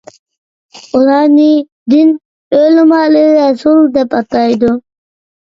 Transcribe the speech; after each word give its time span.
ئۇلارنى 0.99 1.49
دىن 1.95 2.09
ئۆلىمالىرى 2.61 3.29
رەسۇل 3.37 3.85
دەپ 3.99 4.17
ئاتايدۇ. 4.23 4.73